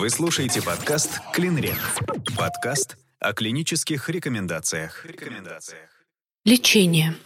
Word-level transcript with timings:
Вы 0.00 0.08
слушаете 0.08 0.62
подкаст 0.62 1.20
«Клинрек». 1.30 1.76
Подкаст 2.34 2.96
о 3.18 3.34
клинических 3.34 4.08
рекомендациях. 4.08 5.04
рекомендациях. 5.04 5.90
Лечение. 6.46 7.16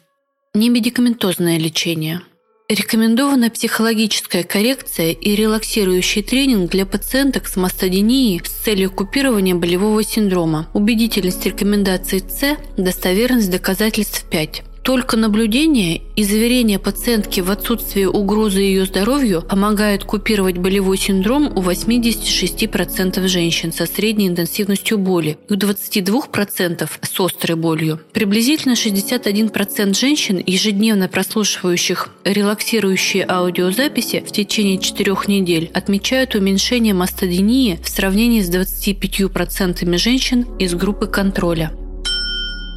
Немедикаментозное 0.54 1.56
лечение. 1.56 2.22
Рекомендована 2.68 3.50
психологическая 3.50 4.42
коррекция 4.42 5.12
и 5.12 5.36
релаксирующий 5.36 6.24
тренинг 6.24 6.68
для 6.72 6.84
пациенток 6.84 7.46
с 7.46 7.54
мастодинией 7.54 8.42
с 8.44 8.50
целью 8.64 8.90
купирования 8.90 9.54
болевого 9.54 10.02
синдрома. 10.02 10.68
Убедительность 10.74 11.46
рекомендаций 11.46 12.24
С, 12.28 12.56
достоверность 12.76 13.52
доказательств 13.52 14.28
5. 14.28 14.64
Только 14.84 15.16
наблюдение 15.16 16.02
и 16.14 16.24
заверение 16.24 16.78
пациентки 16.78 17.40
в 17.40 17.50
отсутствии 17.50 18.04
угрозы 18.04 18.60
ее 18.60 18.84
здоровью 18.84 19.40
помогает 19.40 20.04
купировать 20.04 20.58
болевой 20.58 20.98
синдром 20.98 21.46
у 21.46 21.62
86% 21.62 23.26
женщин 23.26 23.72
со 23.72 23.86
средней 23.86 24.28
интенсивностью 24.28 24.98
боли 24.98 25.38
и 25.48 25.54
у 25.54 25.56
22% 25.56 26.90
с 27.00 27.20
острой 27.20 27.56
болью. 27.56 27.98
Приблизительно 28.12 28.74
61% 28.74 29.94
женщин, 29.94 30.42
ежедневно 30.46 31.08
прослушивающих 31.08 32.10
релаксирующие 32.24 33.24
аудиозаписи 33.26 34.20
в 34.20 34.32
течение 34.32 34.76
4 34.76 35.16
недель, 35.28 35.70
отмечают 35.72 36.34
уменьшение 36.34 36.92
мастодинии 36.92 37.80
в 37.82 37.88
сравнении 37.88 38.42
с 38.42 38.50
25% 38.50 39.96
женщин 39.96 40.42
из 40.58 40.74
группы 40.74 41.06
контроля. 41.06 41.72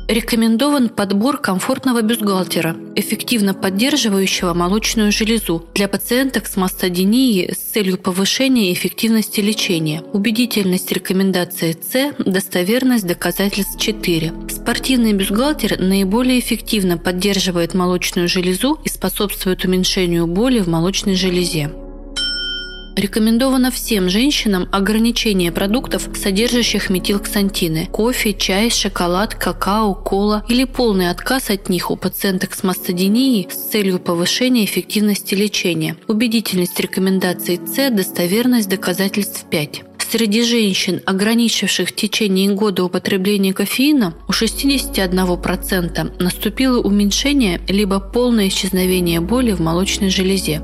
Рекомендован 0.08 0.88
подбор 0.88 1.38
комфортного 1.38 2.02
бюстгальтера, 2.02 2.78
эффективно 2.96 3.54
поддерживающего 3.54 4.54
молочную 4.54 5.12
железу 5.12 5.68
для 5.76 5.90
пациенток 5.90 6.48
с 6.48 6.56
мастодинией 6.56 7.54
с 7.54 7.58
целью 7.58 7.98
повышения 7.98 8.72
эффективности 8.72 9.42
лечения. 9.42 10.02
Убедительность 10.14 10.94
рекомендации 10.94 11.74
С, 11.74 12.14
достоверность 12.20 13.06
доказательств 13.06 13.82
4. 13.82 14.32
Спортивный 14.50 15.12
бюстгальтер 15.12 15.78
наиболее 15.78 16.40
эффективно 16.40 16.98
поддерживает 16.98 17.74
молочную 17.74 18.30
железу 18.30 18.80
и 18.86 18.90
способствует 18.90 19.66
уменьшению 19.66 20.26
боли 20.26 20.60
в 20.62 20.70
молочной 20.70 21.16
железе. 21.16 21.70
Рекомендовано 22.98 23.70
всем 23.70 24.10
женщинам 24.10 24.68
ограничение 24.72 25.52
продуктов, 25.52 26.10
содержащих 26.16 26.90
метилксантины– 26.90 27.86
кофе, 27.92 28.34
чай, 28.34 28.72
шоколад, 28.72 29.36
какао, 29.36 29.94
кола 29.94 30.44
или 30.50 30.64
полный 30.64 31.12
отказ 31.12 31.52
от 31.52 31.70
них 31.70 31.92
у 31.92 31.96
пациенток 31.96 32.56
с 32.56 32.64
мастодинией 32.64 33.48
с 33.52 33.70
целью 33.70 34.00
повышения 34.00 34.66
эффективности 34.66 35.36
лечения. 35.36 35.96
Убедительность 36.08 36.80
рекомендаций 36.80 37.60
С, 37.68 37.92
достоверность 37.92 38.68
доказательств 38.68 39.46
5. 39.48 39.84
Среди 40.10 40.42
женщин, 40.42 41.04
ограничивших 41.06 41.90
в 41.90 41.96
течение 41.96 42.50
года 42.50 42.84
употребление 42.84 43.54
кофеина, 43.54 44.16
у 44.28 44.32
61% 44.32 46.24
наступило 46.24 46.82
уменьшение 46.82 47.62
либо 47.68 48.00
полное 48.00 48.48
исчезновение 48.48 49.22
боли 49.22 49.52
в 49.52 49.60
молочной 49.60 50.10
железе. 50.10 50.64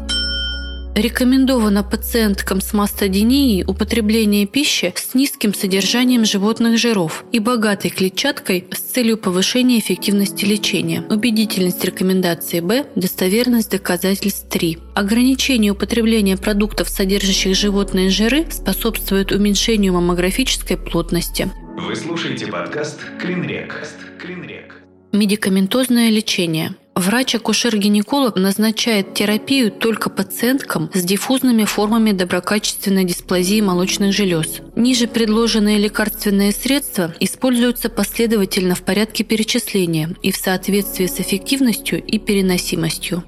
Рекомендовано 0.95 1.83
пациенткам 1.83 2.61
с 2.61 2.71
мастодинией 2.71 3.63
употребление 3.65 4.45
пищи 4.45 4.93
с 4.95 5.15
низким 5.15 5.55
содержанием 5.55 6.23
животных 6.23 6.77
жиров 6.77 7.25
и 7.31 7.39
богатой 7.39 7.89
клетчаткой 7.89 8.67
с 8.71 8.77
целью 8.77 9.17
повышения 9.17 9.79
эффективности 9.79 10.45
лечения. 10.45 11.03
Убедительность 11.09 11.83
рекомендации 11.83 12.59
Б, 12.59 12.85
достоверность 12.95 13.71
доказательств 13.71 14.47
3. 14.49 14.77
Ограничение 14.93 15.71
употребления 15.71 16.37
продуктов, 16.37 16.89
содержащих 16.89 17.55
животные 17.55 18.11
жиры, 18.11 18.45
способствует 18.51 19.31
уменьшению 19.31 19.93
маммографической 19.93 20.77
плотности. 20.77 21.49
Вы 21.75 21.95
слушаете 21.95 22.45
подкаст 22.45 22.99
«Клинрек». 23.19 23.87
«Клинрек». 24.19 24.75
Медикаментозное 25.11 26.11
лечение– 26.11 26.75
Врач-акушер-гинеколог 26.95 28.35
назначает 28.35 29.15
терапию 29.15 29.71
только 29.71 30.11
пациенткам 30.11 30.91
с 30.93 31.01
диффузными 31.03 31.65
формами 31.65 32.11
доброкачественной 32.11 33.03
дисплазии 33.03 33.61
молочных 33.61 34.13
желез. 34.13 34.61
Ниже 34.75 35.07
предложенные 35.07 35.79
лекарственные 35.79 36.51
средства 36.51 37.13
используются 37.19 37.89
последовательно 37.89 38.75
в 38.75 38.83
порядке 38.83 39.23
перечисления 39.23 40.11
и 40.21 40.31
в 40.31 40.37
соответствии 40.37 41.07
с 41.07 41.19
эффективностью 41.19 42.03
и 42.03 42.19
переносимостью. 42.19 43.23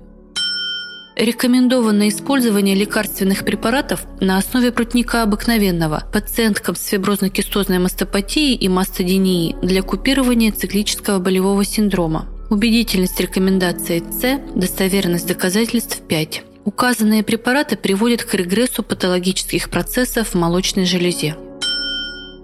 Рекомендовано 1.16 2.10
использование 2.10 2.76
лекарственных 2.76 3.46
препаратов 3.46 4.06
на 4.20 4.38
основе 4.38 4.72
прутника 4.72 5.24
обыкновенного 5.24 6.04
пациенткам 6.14 6.76
с 6.76 6.86
фиброзно-кистозной 6.88 7.80
мастопатией 7.80 8.54
и 8.56 8.68
мастодинией 8.68 9.56
для 9.62 9.82
купирования 9.82 10.52
циклического 10.52 11.20
болевого 11.20 11.64
синдрома. 11.64 12.28
Убедительность 12.50 13.20
рекомендации 13.20 14.04
С, 14.12 14.40
достоверность 14.56 15.28
доказательств 15.28 16.02
5. 16.08 16.44
Указанные 16.64 17.24
препараты 17.24 17.76
приводят 17.76 18.24
к 18.24 18.34
регрессу 18.36 18.84
патологических 18.84 19.70
процессов 19.70 20.30
в 20.30 20.36
молочной 20.36 20.86
железе. 20.86 21.36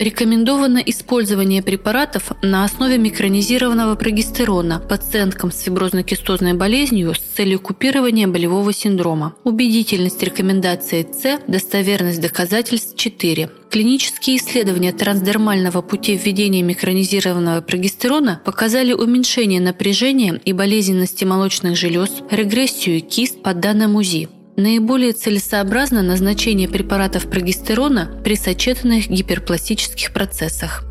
Рекомендовано 0.01 0.79
использование 0.79 1.62
препаратов 1.62 2.31
на 2.41 2.63
основе 2.63 2.97
микронизированного 2.97 3.94
прогестерона 3.94 4.79
пациенткам 4.79 5.51
с 5.51 5.62
фиброзно-кистозной 5.62 6.56
болезнью 6.56 7.13
с 7.13 7.19
целью 7.19 7.59
купирования 7.59 8.28
болевого 8.28 8.73
синдрома. 8.73 9.35
Убедительность 9.44 10.23
рекомендации 10.23 11.07
С, 11.13 11.40
достоверность 11.47 12.19
доказательств 12.19 12.97
4. 12.97 13.51
Клинические 13.69 14.38
исследования 14.38 14.91
трансдермального 14.91 15.84
пути 15.84 16.17
введения 16.17 16.63
микронизированного 16.63 17.61
прогестерона 17.61 18.41
показали 18.44 18.94
уменьшение 18.94 19.61
напряжения 19.61 20.41
и 20.44 20.51
болезненности 20.51 21.25
молочных 21.25 21.78
желез, 21.78 22.09
регрессию 22.31 23.01
кист 23.01 23.44
по 23.44 23.53
данным 23.53 23.97
УЗИ. 23.97 24.29
Наиболее 24.61 25.13
целесообразно 25.13 26.03
назначение 26.03 26.69
препаратов 26.69 27.27
прогестерона 27.27 28.11
при 28.23 28.35
сочетанных 28.35 29.09
гиперпластических 29.09 30.13
процессах. 30.13 30.83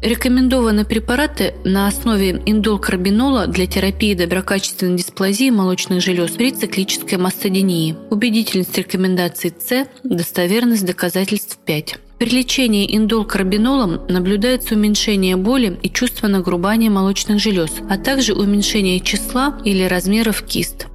Рекомендованы 0.00 0.86
препараты 0.86 1.52
на 1.64 1.86
основе 1.86 2.42
индолкарбинола 2.46 3.46
для 3.46 3.66
терапии 3.66 4.14
доброкачественной 4.14 4.96
дисплазии 4.96 5.50
молочных 5.50 6.00
желез 6.00 6.30
при 6.30 6.50
циклической 6.50 7.18
мастодинии. 7.18 7.94
Убедительность 8.08 8.78
рекомендаций 8.78 9.52
С, 9.60 9.86
достоверность 10.02 10.86
доказательств 10.86 11.58
5. 11.66 11.98
При 12.18 12.30
лечении 12.30 12.96
индолкарбинолом 12.96 14.00
наблюдается 14.08 14.76
уменьшение 14.76 15.36
боли 15.36 15.78
и 15.82 15.90
чувство 15.90 16.26
нагрубания 16.26 16.88
молочных 16.88 17.38
желез, 17.38 17.72
а 17.90 17.98
также 17.98 18.32
уменьшение 18.32 18.98
числа 19.00 19.60
или 19.62 19.82
размеров 19.82 20.42
кист. 20.42 20.86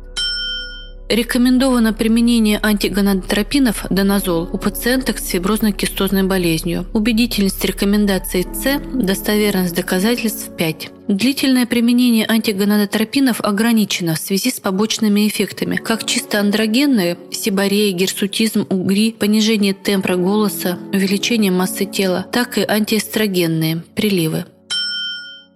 Рекомендовано 1.09 1.93
применение 1.93 2.59
антигонадотропинов 2.61 3.85
доназол 3.89 4.49
у 4.51 4.57
пациенток 4.57 5.19
с 5.19 5.29
фиброзно-кистозной 5.29 6.23
болезнью. 6.23 6.85
Убедительность 6.93 7.63
рекомендаций 7.63 8.43
С, 8.43 8.81
достоверность 8.93 9.73
доказательств 9.73 10.49
5. 10.57 10.91
Длительное 11.07 11.65
применение 11.65 12.25
антигонадотропинов 12.27 13.39
ограничено 13.39 14.15
в 14.15 14.19
связи 14.19 14.51
с 14.51 14.59
побочными 14.59 15.25
эффектами, 15.29 15.77
как 15.77 16.05
чисто 16.05 16.41
андрогенные– 16.41 17.17
сиборея, 17.31 17.93
гирсутизм, 17.93 18.67
угри, 18.69 19.13
понижение 19.13 19.73
темпа 19.73 20.15
голоса, 20.15 20.77
увеличение 20.91 21.53
массы 21.53 21.85
тела, 21.85 22.25
так 22.33 22.57
и 22.57 22.65
антиэстрогенные– 22.67 23.81
приливы. 23.95 24.43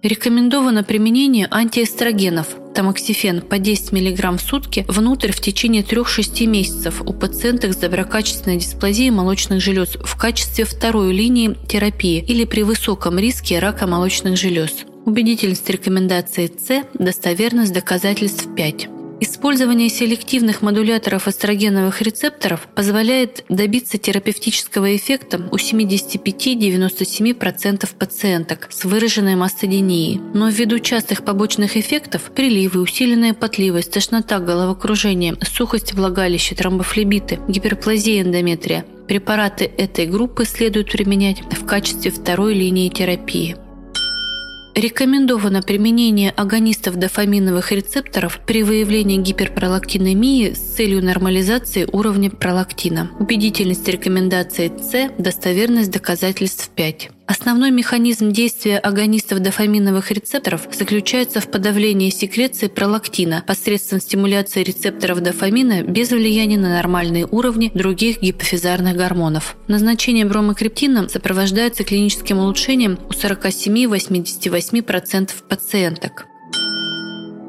Рекомендовано 0.02 0.82
применение 0.82 1.46
антиэстрогенов 1.50 2.56
тамоксифен 2.74 3.42
по 3.42 3.58
10 3.58 3.92
мг 3.92 4.32
в 4.32 4.40
сутки 4.40 4.84
внутрь 4.88 5.32
в 5.32 5.40
течение 5.40 5.82
3-6 5.82 6.46
месяцев 6.46 7.02
у 7.04 7.12
пациенток 7.12 7.72
с 7.72 7.76
доброкачественной 7.76 8.58
дисплазией 8.58 9.10
молочных 9.10 9.60
желез 9.60 9.96
в 9.96 10.16
качестве 10.16 10.64
второй 10.64 11.12
линии 11.12 11.56
терапии 11.68 12.24
или 12.26 12.44
при 12.44 12.62
высоком 12.62 13.18
риске 13.18 13.58
рака 13.58 13.86
молочных 13.86 14.36
желез. 14.36 14.84
Убедительность 15.04 15.68
рекомендации 15.68 16.46
С, 16.46 16.84
достоверность 16.94 17.72
доказательств 17.72 18.46
5. 18.54 19.01
Использование 19.24 19.88
селективных 19.88 20.62
модуляторов 20.62 21.28
эстрогеновых 21.28 22.02
рецепторов 22.02 22.66
позволяет 22.74 23.44
добиться 23.48 23.96
терапевтического 23.96 24.96
эффекта 24.96 25.40
у 25.52 25.56
75-97% 25.58 27.88
пациенток 27.96 28.66
с 28.72 28.84
выраженной 28.84 29.36
мастодинией. 29.36 30.20
Но 30.34 30.48
ввиду 30.48 30.80
частых 30.80 31.24
побочных 31.24 31.76
эффектов– 31.76 32.32
приливы, 32.34 32.80
усиленная 32.80 33.32
потливость, 33.32 33.92
тошнота, 33.92 34.40
головокружение, 34.40 35.36
сухость 35.42 35.94
влагалища, 35.94 36.56
тромбофлебиты, 36.56 37.38
гиперплазия 37.46 38.22
эндометрия– 38.22 38.84
препараты 39.06 39.70
этой 39.78 40.06
группы 40.06 40.44
следует 40.44 40.90
применять 40.90 41.42
в 41.42 41.64
качестве 41.64 42.10
второй 42.10 42.54
линии 42.54 42.88
терапии. 42.88 43.54
Рекомендовано 44.74 45.60
применение 45.60 46.30
агонистов 46.30 46.96
дофаминовых 46.96 47.72
рецепторов 47.72 48.40
при 48.46 48.62
выявлении 48.62 49.18
гиперпролактинемии 49.18 50.52
с 50.54 50.76
целью 50.76 51.04
нормализации 51.04 51.86
уровня 51.92 52.30
пролактина. 52.30 53.10
Убедительность 53.18 53.86
рекомендации 53.86 54.72
С, 54.80 55.10
достоверность 55.18 55.90
доказательств 55.90 56.70
5. 56.70 57.10
Основной 57.32 57.70
механизм 57.70 58.30
действия 58.30 58.76
агонистов 58.76 59.40
дофаминовых 59.40 60.10
рецепторов 60.10 60.68
заключается 60.70 61.40
в 61.40 61.50
подавлении 61.50 62.10
секреции 62.10 62.66
пролактина 62.66 63.42
посредством 63.46 64.02
стимуляции 64.02 64.62
рецепторов 64.62 65.22
дофамина 65.22 65.82
без 65.82 66.10
влияния 66.10 66.58
на 66.58 66.74
нормальные 66.74 67.24
уровни 67.24 67.70
других 67.72 68.20
гипофизарных 68.20 68.98
гормонов. 68.98 69.56
Назначение 69.66 70.26
бромокрептина 70.26 71.08
сопровождается 71.08 71.84
клиническим 71.84 72.38
улучшением 72.38 72.98
у 73.08 73.12
47-88% 73.12 75.30
пациенток. 75.48 76.26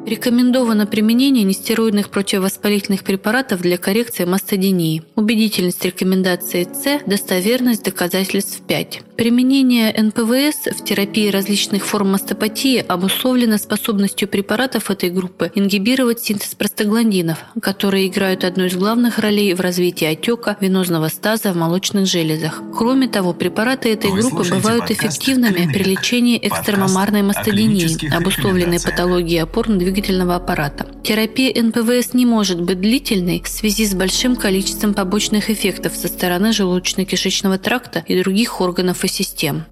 Рекомендовано 0.06 0.86
применение 0.86 1.46
нестероидных 1.46 2.10
противовоспалительных 2.10 3.06
препаратов 3.06 3.62
для 3.62 3.78
коррекции 3.78 4.26
мастодинии. 4.26 5.02
Убедительность 5.16 5.86
рекомендации 5.86 6.68
С, 6.74 7.00
достоверность 7.08 7.86
доказательств 7.86 8.62
5. 8.68 9.02
Применение 9.16 9.94
НПВС 9.98 10.78
в 10.78 10.84
терапии 10.84 11.30
различных 11.30 11.86
форм 11.86 12.12
мастопатии 12.12 12.84
обусловлено 12.86 13.58
способностью 13.58 14.28
препаратов 14.28 14.92
этой 14.92 15.10
группы 15.10 15.50
ингибировать 15.56 16.20
синтез 16.20 16.54
простагландинов, 16.54 17.38
которые 17.62 18.08
играют 18.08 18.44
одну 18.44 18.66
из 18.66 18.76
главных 18.76 19.20
ролей 19.20 19.54
в 19.54 19.62
развитии 19.62 20.06
отека 20.06 20.58
венозного 20.60 21.08
стаза 21.08 21.54
в 21.54 21.56
молочных 21.56 22.08
железах. 22.08 22.62
Кроме 22.76 23.08
того, 23.08 23.34
препараты 23.34 23.94
этой 23.94 24.12
Вы 24.12 24.20
группы 24.20 24.44
бывают 24.50 24.92
эффективными 24.92 25.54
клиник. 25.54 25.74
при 25.74 25.84
лечении 25.84 26.40
экстрамомарной 26.42 27.22
мастодинии, 27.22 28.14
обусловленной 28.14 28.82
патологией 28.82 29.44
опорно-двигательных 29.44 29.93
двигательного 29.94 30.36
аппарата. 30.36 30.88
Терапия 31.04 31.62
НПВС 31.62 32.14
не 32.14 32.26
может 32.26 32.62
быть 32.62 32.82
длительной 32.82 33.42
в 33.44 33.48
связи 33.48 33.86
с 33.86 33.94
большим 33.94 34.36
количеством 34.36 34.94
побочных 34.94 35.50
эффектов 35.50 35.96
со 35.96 36.08
стороны 36.08 36.48
желудочно-кишечного 36.48 37.60
тракта 37.60 38.04
и 38.08 38.20
других 38.22 38.60
органов 38.60 39.04
и 39.04 39.08
систем. 39.08 39.66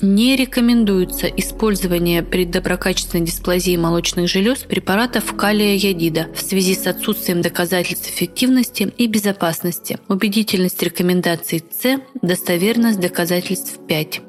Не 0.00 0.34
рекомендуется 0.34 1.28
использование 1.28 2.24
при 2.24 2.44
доброкачественной 2.44 3.24
дисплазии 3.24 3.76
молочных 3.76 4.28
желез 4.28 4.58
препаратов 4.58 5.36
калия 5.36 5.76
ядида 5.76 6.26
в 6.34 6.42
связи 6.42 6.74
с 6.74 6.88
отсутствием 6.88 7.40
доказательств 7.40 8.10
эффективности 8.10 8.92
и 8.98 9.06
безопасности. 9.06 10.00
Убедительность 10.08 10.82
рекомендаций 10.82 11.62
С, 11.70 12.00
достоверность 12.20 12.98
доказательств 12.98 13.78
5. 13.86 14.20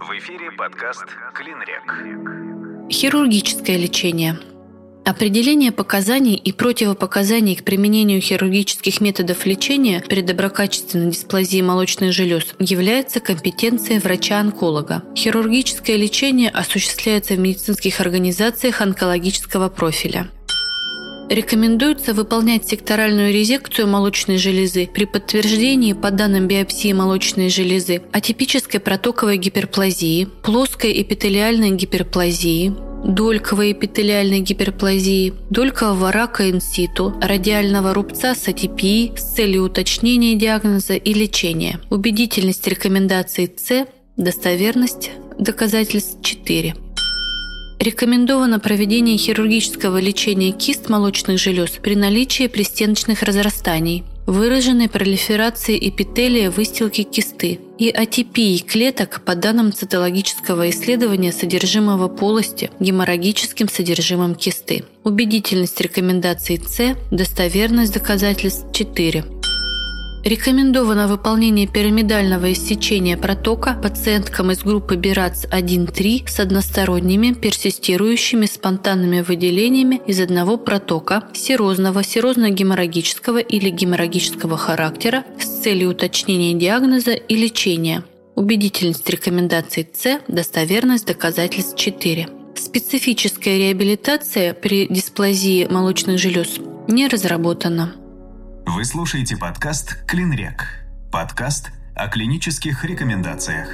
В 0.00 0.18
эфире 0.18 0.50
подкаст 0.56 1.04
«Клинрек». 1.34 2.61
Хирургическое 2.90 3.76
лечение. 3.76 4.38
Определение 5.04 5.72
показаний 5.72 6.34
и 6.34 6.52
противопоказаний 6.52 7.56
к 7.56 7.64
применению 7.64 8.20
хирургических 8.20 9.00
методов 9.00 9.46
лечения 9.46 10.04
при 10.08 10.20
доброкачественной 10.20 11.10
дисплазии 11.10 11.60
молочных 11.60 12.12
желез 12.12 12.54
является 12.58 13.20
компетенцией 13.20 13.98
врача-онколога. 13.98 15.02
Хирургическое 15.16 15.96
лечение 15.96 16.50
осуществляется 16.50 17.34
в 17.34 17.38
медицинских 17.38 18.00
организациях 18.00 18.80
онкологического 18.80 19.68
профиля. 19.68 20.28
Рекомендуется 21.32 22.12
выполнять 22.12 22.68
секторальную 22.68 23.32
резекцию 23.32 23.88
молочной 23.88 24.36
железы 24.36 24.86
при 24.86 25.06
подтверждении 25.06 25.94
по 25.94 26.10
данным 26.10 26.46
биопсии 26.46 26.92
молочной 26.92 27.48
железы 27.48 28.02
атипической 28.12 28.80
протоковой 28.80 29.38
гиперплазии, 29.38 30.28
плоской 30.42 31.00
эпителиальной 31.00 31.70
гиперплазии, 31.70 32.74
дольковой 33.06 33.72
эпителиальной 33.72 34.40
гиперплазии, 34.40 35.32
долькового 35.48 36.12
рака 36.12 36.50
инситу, 36.50 37.14
радиального 37.22 37.94
рубца 37.94 38.34
с 38.34 38.46
атипией 38.46 39.16
с 39.16 39.32
целью 39.32 39.64
уточнения 39.64 40.34
диагноза 40.34 40.96
и 40.96 41.14
лечения. 41.14 41.80
Убедительность 41.88 42.68
рекомендаций 42.68 43.50
С, 43.56 43.86
достоверность 44.18 45.10
доказательств 45.38 46.22
4. 46.22 46.74
Рекомендовано 47.82 48.60
проведение 48.60 49.16
хирургического 49.16 49.98
лечения 49.98 50.52
кист 50.52 50.88
молочных 50.88 51.40
желез 51.40 51.70
при 51.82 51.96
наличии 51.96 52.46
пристеночных 52.46 53.24
разрастаний, 53.24 54.04
выраженной 54.24 54.88
пролиферации 54.88 55.76
эпителия 55.88 56.48
выстилки 56.52 57.02
кисты 57.02 57.58
и 57.78 57.90
атипии 57.90 58.58
клеток 58.58 59.22
по 59.24 59.34
данным 59.34 59.72
цитологического 59.72 60.70
исследования 60.70 61.32
содержимого 61.32 62.06
полости 62.06 62.70
геморрагическим 62.78 63.68
содержимым 63.68 64.36
кисты. 64.36 64.84
Убедительность 65.02 65.80
рекомендаций 65.80 66.62
С, 66.64 66.94
достоверность 67.10 67.94
доказательств 67.94 68.66
4. 68.72 69.24
Рекомендовано 70.24 71.08
выполнение 71.08 71.66
пирамидального 71.66 72.52
иссечения 72.52 73.16
протока 73.16 73.74
пациенткам 73.74 74.52
из 74.52 74.60
группы 74.60 74.94
БИРАЦ-1-3 74.94 76.28
с 76.28 76.38
односторонними 76.38 77.32
персистирующими 77.32 78.46
спонтанными 78.46 79.22
выделениями 79.22 80.00
из 80.06 80.20
одного 80.20 80.58
протока 80.58 81.24
серозного, 81.34 82.04
серозно-геморрагического 82.04 83.38
или 83.38 83.70
геморрагического 83.70 84.56
характера 84.56 85.24
с 85.40 85.62
целью 85.62 85.90
уточнения 85.90 86.54
диагноза 86.54 87.14
и 87.14 87.34
лечения. 87.34 88.04
Убедительность 88.36 89.10
рекомендаций 89.10 89.88
С, 89.92 90.20
достоверность 90.28 91.06
доказательств 91.06 91.76
4. 91.76 92.28
Специфическая 92.54 93.58
реабилитация 93.58 94.54
при 94.54 94.86
дисплазии 94.86 95.66
молочных 95.68 96.20
желез 96.20 96.60
не 96.86 97.08
разработана. 97.08 97.96
Вы 98.66 98.84
слушаете 98.84 99.36
подкаст 99.36 100.04
«Клинрек». 100.06 100.66
Подкаст 101.10 101.70
о 101.94 102.08
клинических 102.08 102.84
рекомендациях. 102.84 103.68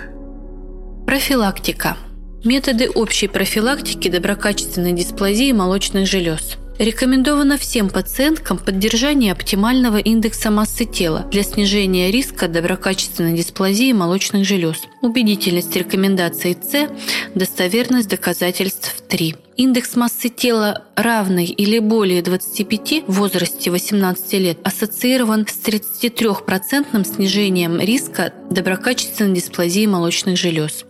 Профилактика. 1.07 1.97
Методы 2.45 2.89
общей 2.91 3.29
профилактики 3.29 4.09
доброкачественной 4.09 4.93
дисплазии 4.93 5.53
молочных 5.53 6.07
желез– 6.07 6.57
Рекомендовано 6.79 7.59
всем 7.59 7.91
пациенткам 7.91 8.57
поддержание 8.57 9.33
оптимального 9.33 9.97
индекса 9.97 10.53
массы 10.53 10.85
тела 10.85 11.27
для 11.33 11.43
снижения 11.43 12.13
риска 12.13 12.47
доброкачественной 12.47 13.37
дисплазии 13.37 13.93
молочных 13.93 14.45
желез. 14.47 14.83
Убедительность 15.03 15.75
рекомендаций 15.75 16.57
С, 16.61 16.89
достоверность 17.35 18.09
доказательств 18.09 18.95
3. 19.09 19.35
Индекс 19.57 19.97
массы 19.97 20.29
тела 20.29 20.85
равный 20.95 21.47
или 21.47 21.81
более 21.81 22.23
25 22.23 23.09
в 23.09 23.13
возрасте 23.15 23.73
18 23.73 24.33
лет 24.35 24.59
ассоциирован 24.63 25.49
с 25.49 25.59
33% 25.59 27.05
снижением 27.05 27.81
риска 27.81 28.33
доброкачественной 28.51 29.35
дисплазии 29.35 29.85
молочных 29.87 30.39
желез. 30.39 30.85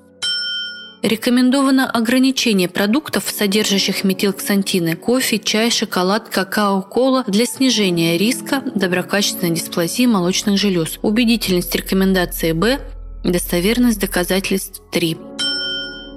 Рекомендовано 1.03 1.89
ограничение 1.89 2.69
продуктов, 2.69 3.25
содержащих 3.29 4.03
метилксантины– 4.03 4.97
кофе, 4.97 5.39
чай, 5.39 5.71
шоколад, 5.71 6.29
какао, 6.29 6.83
кола 6.83 7.25
для 7.29 7.47
снижения 7.47 8.19
риска 8.19 8.63
доброкачественной 8.75 9.55
дисплазии 9.55 10.07
молочных 10.07 10.59
желез. 10.59 10.99
Убедительность 11.03 11.75
рекомендации 11.75 12.51
Б, 12.51 12.81
достоверность 13.23 14.01
доказательств 14.01 14.83
3. 14.91 15.17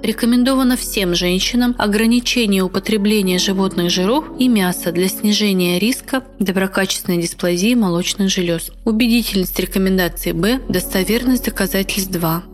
Рекомендовано 0.02 0.76
всем 0.76 1.14
женщинам 1.14 1.76
ограничение 1.78 2.64
употребления 2.64 3.38
животных 3.38 3.88
жиров 3.88 4.24
и 4.40 4.48
мяса 4.48 4.90
для 4.90 5.08
снижения 5.08 5.78
риска 5.78 6.24
доброкачественной 6.40 7.22
дисплазии 7.22 7.76
молочных 7.76 8.30
желез. 8.30 8.72
Убедительность 8.84 9.60
рекомендации 9.60 10.32
Б, 10.32 10.60
достоверность 10.68 11.44
доказательств 11.44 12.10
2. 12.10 12.51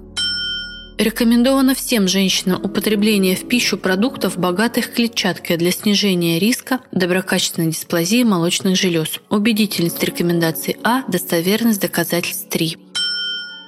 Рекомендовано 0.99 1.76
всем 1.76 2.09
женщинам 2.09 2.61
употребление 2.64 3.37
в 3.37 3.47
пищу 3.47 3.78
продуктов, 3.78 4.37
богатых 4.37 4.93
клетчаткой 4.93 5.57
для 5.57 5.71
снижения 5.71 6.40
риска 6.40 6.81
доброкачественной 6.90 7.71
дисплазии 7.71 8.25
молочных 8.25 8.76
желез. 8.76 9.21
Убедительность 9.31 10.02
рекомендаций 10.02 10.76
А, 10.83 11.05
достоверность 11.07 11.81
доказательств 11.81 12.49
3. 12.49 12.76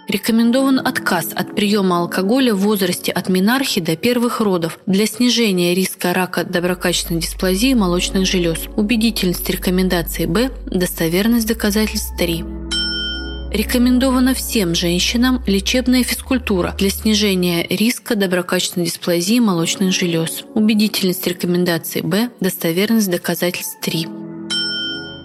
Рекомендован 0.08 0.80
отказ 0.80 1.28
от 1.32 1.54
приема 1.54 1.98
алкоголя 2.00 2.52
в 2.52 2.62
возрасте 2.62 3.12
от 3.12 3.28
менархии 3.28 3.78
до 3.78 3.94
первых 3.94 4.40
родов 4.40 4.80
для 4.86 5.06
снижения 5.06 5.72
риска 5.72 6.12
рака 6.12 6.42
доброкачественной 6.42 7.20
дисплазии 7.20 7.74
молочных 7.74 8.26
желез. 8.26 8.58
Убедительность 8.74 9.48
рекомендаций 9.48 10.26
Б, 10.26 10.50
достоверность 10.66 11.46
доказательств 11.46 12.16
3. 12.18 12.69
Рекомендована 13.52 14.32
всем 14.32 14.76
женщинам 14.76 15.42
лечебная 15.44 16.04
физкультура 16.04 16.72
для 16.78 16.88
снижения 16.88 17.66
риска 17.66 18.14
доброкачественной 18.14 18.86
дисплазии 18.86 19.40
молочных 19.40 19.92
желез. 19.92 20.44
Убедительность 20.54 21.26
рекомендаций 21.26 22.02
Б, 22.02 22.30
достоверность 22.38 23.10
доказательств 23.10 23.80
3. 23.82 24.29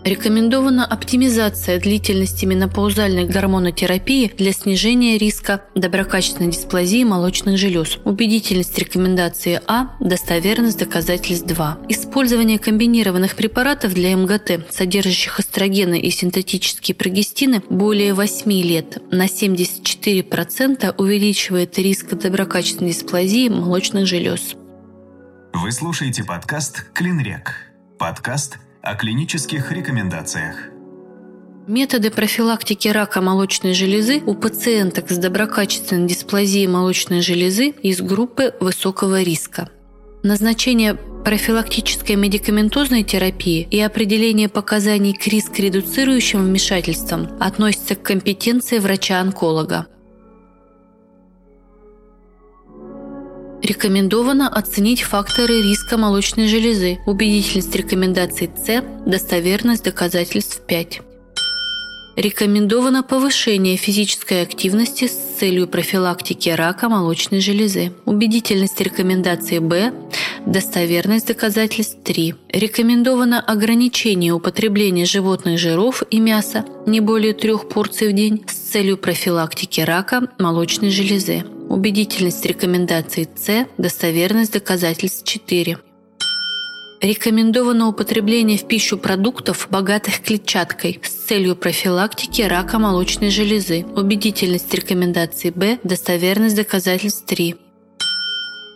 Рекомендована 0.06 0.86
оптимизация 0.86 1.80
длительности 1.80 2.46
менопаузальной 2.46 3.26
гормонотерапии 3.26 4.32
для 4.38 4.54
снижения 4.54 5.18
риска 5.18 5.64
доброкачественной 5.74 6.52
дисплазии 6.52 7.04
молочных 7.04 7.58
желез. 7.58 7.98
Убедительность 8.06 8.78
рекомендации 8.78 9.60
А, 9.66 9.98
достоверность 10.00 10.78
доказательств 10.78 11.48
2. 11.48 11.80
Использование 11.90 12.60
комбинированных 12.60 13.36
препаратов 13.36 13.96
для 13.96 14.16
МГТ, 14.16 14.72
содержащих 14.72 15.40
эстрогены 15.40 16.00
и 16.00 16.12
синтетические 16.12 16.94
прогестины, 16.94 17.64
более 17.68 18.14
8 18.14 18.52
лет 18.62 19.02
на 19.12 19.26
74% 19.26 20.94
увеличивает 21.00 21.80
риск 21.80 22.14
доброкачественной 22.14 22.92
дисплазии 22.92 23.50
молочных 23.50 24.06
желез. 24.06 24.54
Вы 25.52 25.72
слушаете 25.72 26.24
подкаст 26.24 26.92
«Клинрек». 26.94 27.56
Подкаст– 27.98 28.60
о 28.86 28.96
клинических 28.96 29.72
рекомендациях. 29.72 30.56
Методы 31.68 32.12
профилактики 32.12 32.88
рака 32.88 33.22
молочной 33.22 33.74
железы 33.74 34.22
у 34.24 34.36
пациенток 34.36 35.10
с 35.10 35.18
доброкачественной 35.18 36.08
дисплазией 36.08 36.68
молочной 36.68 37.22
железы 37.22 37.70
из 37.70 38.02
группы 38.02 38.54
высокого 38.60 39.24
риска. 39.24 39.70
Назначение 40.22 40.94
профилактической 40.94 42.16
медикаментозной 42.16 43.04
терапии 43.04 43.68
и 43.72 43.80
определение 43.80 44.48
показаний 44.48 45.14
к 45.14 45.26
риск-редуцирующим 45.26 46.44
вмешательствам 46.44 47.30
относятся 47.40 47.96
к 47.96 48.04
компетенции 48.04 48.78
врача-онколога. 48.78 49.88
Рекомендовано 53.66 54.48
оценить 54.48 55.02
факторы 55.02 55.60
риска 55.60 55.98
молочной 55.98 56.48
железы, 56.48 57.00
убедительность 57.08 57.76
рекомендаций 57.76 58.48
С, 58.56 58.84
достоверность 59.08 59.84
доказательств 59.84 60.62
5. 60.68 61.02
Рекомендовано 62.16 63.02
повышение 63.02 63.76
физической 63.76 64.44
активности 64.44 65.08
с 65.08 65.40
целью 65.40 65.68
профилактики 65.68 66.50
рака 66.50 66.90
молочной 66.90 67.40
железы. 67.40 67.92
Убедительность 68.06 68.80
рекомендации 68.80 69.58
Б, 69.58 69.92
достоверность 70.46 71.26
доказательств 71.26 71.98
3. 72.04 72.36
Рекомендовано 72.50 73.40
ограничение 73.40 74.32
употребления 74.32 75.06
животных 75.06 75.58
жиров 75.58 76.04
и 76.12 76.20
мяса 76.20 76.66
не 76.86 77.00
более 77.00 77.34
трех 77.34 77.68
порций 77.68 78.10
в 78.10 78.14
день 78.14 78.46
с 78.48 78.54
целью 78.54 78.96
профилактики 78.96 79.82
рака 79.82 80.30
молочной 80.38 80.92
железы. 80.92 81.46
Убедительность 81.70 82.46
рекомендаций 82.46 83.28
С, 83.36 83.68
достоверность 83.78 84.54
доказательств 84.54 85.26
4. 85.26 85.78
Рекомендовано 87.02 87.88
употребление 87.88 88.58
в 88.58 88.68
пищу 88.68 88.98
продуктов, 88.98 89.68
богатых 89.70 90.22
клетчаткой, 90.22 91.00
с 91.04 91.10
целью 91.10 91.56
профилактики 91.56 92.44
рака 92.44 92.78
молочной 92.78 93.30
железы. 93.32 93.84
Убедительность 93.96 94.74
рекомендаций 94.74 95.50
Б, 95.50 95.80
достоверность 95.84 96.56
доказательств 96.56 97.26
3. 97.26 97.56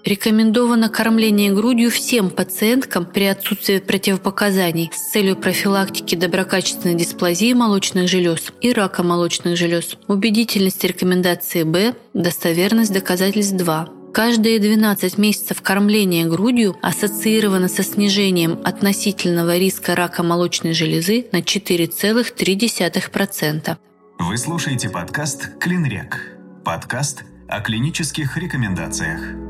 Рекомендовано 0.09 0.89
кормление 0.89 1.53
грудью 1.53 1.91
всем 1.91 2.31
пациенткам 2.31 3.05
при 3.05 3.25
отсутствии 3.25 3.77
противопоказаний 3.77 4.89
с 4.91 5.11
целью 5.11 5.35
профилактики 5.35 6.15
доброкачественной 6.15 6.95
дисплазии 6.95 7.53
молочных 7.53 8.09
желез 8.09 8.51
и 8.59 8.73
рака 8.73 9.03
молочных 9.03 9.55
желез. 9.55 9.97
Убедительность 10.07 10.83
рекомендации 10.83 11.61
Б, 11.61 11.93
достоверность 12.15 12.91
доказательств 12.91 13.55
2. 13.55 13.89
Каждые 14.11 14.57
12 14.57 15.19
месяцев 15.19 15.61
кормления 15.61 16.25
грудью 16.25 16.75
ассоциировано 16.81 17.67
со 17.67 17.83
снижением 17.83 18.59
относительного 18.65 19.59
риска 19.59 19.95
рака 19.95 20.23
молочной 20.23 20.73
железы 20.73 21.27
на 21.31 21.41
4,3%. 21.41 23.77
Вы 24.17 24.37
слушаете 24.37 24.89
подкаст 24.89 25.59
«Клинрек». 25.59 26.35
Подкаст 26.65 27.25
о 27.47 27.61
клинических 27.61 28.35
рекомендациях. 28.37 29.48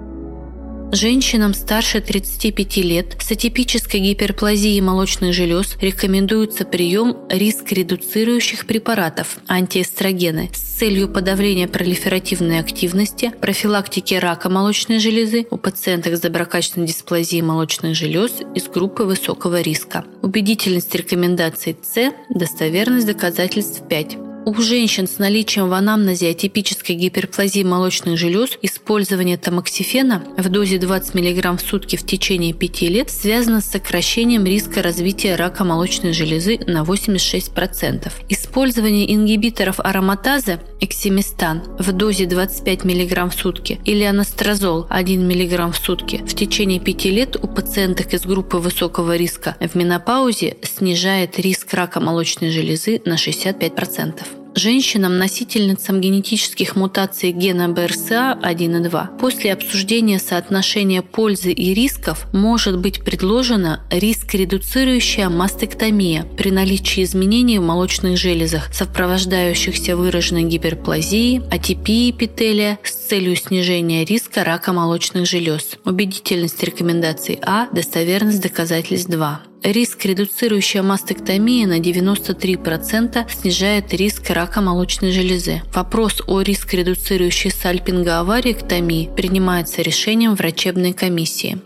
Женщинам 0.92 1.54
старше 1.54 2.02
35 2.02 2.78
лет 2.78 3.16
с 3.22 3.32
атипической 3.32 4.00
гиперплазией 4.00 4.82
молочных 4.82 5.36
желез 5.36 5.78
рекомендуется 5.80 6.66
прием 6.66 7.16
риск-редуцирующих 7.30 8.66
препаратов 8.66 9.38
антиэстрогены 9.48 10.50
с 10.52 10.80
целью 10.80 11.08
подавления 11.08 11.68
пролиферативной 11.68 12.60
активности, 12.60 13.32
профилактики 13.40 14.16
рака 14.16 14.50
молочной 14.50 14.98
железы 14.98 15.46
у 15.52 15.58
пациенток 15.58 16.18
с 16.18 16.22
доброкачественной 16.22 16.88
дисплазией 16.88 17.44
молочных 17.44 17.96
желез 17.96 18.32
из 18.56 18.68
группы 18.68 19.04
высокого 19.04 19.62
риска. 19.62 20.06
Убедительность 20.24 20.96
рекомендаций 20.96 21.78
С, 21.84 22.12
достоверность 22.30 23.06
доказательств 23.06 23.84
5. 23.88 24.29
У 24.46 24.54
женщин 24.62 25.08
с 25.08 25.20
наличием 25.20 25.70
в 25.70 25.74
анамнезе 25.74 26.32
атипической 26.32 26.96
гиперплазии 26.96 27.62
молочных 27.64 28.18
желез 28.18 28.58
использование 28.62 29.38
тамоксифена 29.38 30.24
в 30.38 30.50
дозе 30.50 30.80
20 30.80 31.14
мг 31.14 31.62
в 31.62 31.62
сутки 31.62 31.98
в 31.98 32.06
течение 32.06 32.54
5 32.54 32.82
лет 32.84 33.10
связано 33.12 33.62
с 33.62 33.66
сокращением 33.66 34.46
риска 34.46 34.82
развития 34.82 35.36
рака 35.36 35.64
молочной 35.64 36.14
железы 36.14 36.58
на 36.66 36.84
86%. 36.84 38.12
Использование 38.30 39.14
ингибиторов 39.14 39.80
ароматазы 39.82 40.60
эксимистан 40.82 41.62
в 41.78 41.92
дозе 41.92 42.26
25 42.26 42.86
мг 42.86 43.30
в 43.30 43.34
сутки 43.40 43.80
или 43.86 44.04
анастрозол 44.04 44.88
1 44.90 45.28
мг 45.28 45.72
в 45.74 45.78
сутки 45.78 46.24
в 46.26 46.34
течение 46.34 46.80
5 46.80 47.06
лет 47.06 47.36
у 47.36 47.48
пациенток 47.48 48.14
из 48.14 48.22
группы 48.22 48.58
высокого 48.58 49.16
риска 49.16 49.58
в 49.60 49.76
менопаузе 49.76 50.58
снижает 50.64 51.38
риск 51.38 51.74
рака 51.74 52.00
молочной 52.00 52.50
железы 52.50 53.02
на 53.06 53.14
65% 53.14 54.39
женщинам-носительницам 54.56 56.02
генетических 56.02 56.76
мутаций 56.76 57.32
гена 57.32 57.68
BRCA1 57.72 58.80
и 58.80 58.90
2 58.90 59.12
после 59.20 59.54
обсуждения 59.54 60.20
соотношения 60.20 61.02
пользы 61.02 61.52
и 61.52 61.74
рисков 61.74 62.28
может 62.34 62.78
быть 62.80 63.04
предложена 63.04 63.82
риск-редуцирующая 63.92 65.30
мастектомия 65.30 66.24
при 66.38 66.52
наличии 66.52 67.04
изменений 67.04 67.60
в 67.60 67.64
молочных 67.64 68.18
железах, 68.18 68.74
сопровождающихся 68.74 69.96
выраженной 69.96 70.44
гиперплазией, 70.44 71.42
атипией 71.52 72.12
эпителия 72.12 72.80
с 72.84 72.92
целью 72.92 73.36
снижения 73.36 74.06
риска 74.06 74.44
рака 74.44 74.74
молочных 74.74 75.26
желез. 75.26 75.78
Убедительность 75.86 76.62
рекомендаций 76.64 77.40
А, 77.42 77.68
достоверность 77.72 78.42
доказательств 78.42 79.10
2. 79.10 79.49
Риск 79.62 80.06
редуцирующая 80.06 80.82
мастектомия 80.82 81.68
на 81.68 81.80
93% 81.80 83.30
снижает 83.30 83.94
риск 83.94 84.30
рака 84.30 84.62
молочной 84.62 85.12
железы. 85.12 85.62
Вопрос 85.74 86.22
о 86.28 86.42
риск 86.42 86.74
редуцирующей 86.74 87.52
сальпинго-авариэктомии 87.52 89.14
принимается 89.14 89.82
решением 89.82 90.36
врачебной 90.36 90.94
комиссии. 90.94 91.60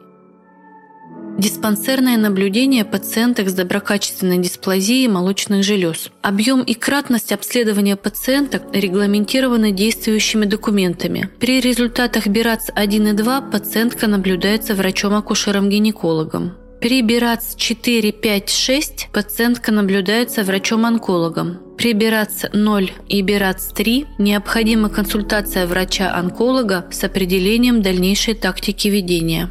Диспансерное 1.38 2.18
наблюдение 2.18 2.84
пациенток 2.84 3.50
с 3.50 3.54
доброкачественной 3.54 4.40
дисплазией 4.40 5.08
молочных 5.08 5.64
желез. 5.64 6.10
Объем 6.22 6.62
и 6.62 6.74
кратность 6.74 7.32
обследования 7.32 7.96
пациенток 7.96 8.64
регламентированы 8.74 9.72
действующими 9.72 10.46
документами. 10.46 11.30
При 11.40 11.60
результатах 11.60 12.28
БИРАЦ-1 12.28 13.10
и 13.12 13.14
2 13.14 13.42
пациентка 13.42 14.08
наблюдается 14.08 14.74
врачом-акушером-гинекологом. 14.74 16.63
При 16.84 17.02
БИРАЦ 17.02 17.56
4, 17.56 18.12
5, 18.12 18.50
6 18.50 19.08
пациентка 19.14 19.72
наблюдается 19.72 20.44
врачом-онкологом. 20.44 21.60
При 21.78 21.94
БИРАЦ 21.94 22.48
0 22.52 22.92
и 23.08 23.22
БИРАЦ 23.22 23.72
3 23.74 24.06
необходима 24.20 24.90
консультация 24.90 25.66
врача-онколога 25.66 26.86
с 26.92 27.02
определением 27.06 27.82
дальнейшей 27.82 28.34
тактики 28.34 28.90
ведения. 28.90 29.50